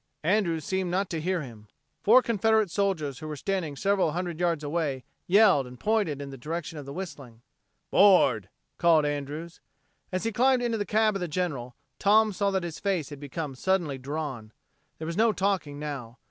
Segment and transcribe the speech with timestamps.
[0.23, 1.67] Andrews seemed not to hear him.
[2.01, 6.39] Four Confederate soldiers who were standing several hundred yards away yelled and pointed in the
[6.39, 7.43] direction of the whistling.
[7.91, 9.59] "'Board," called Andrews.
[10.11, 13.19] As he climbed into the cab of the General, Tom saw that his face had
[13.19, 14.53] become suddenly drawn.
[14.97, 16.17] There was no talking now.